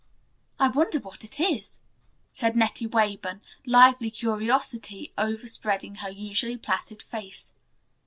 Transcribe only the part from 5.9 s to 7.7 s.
her usually placid face.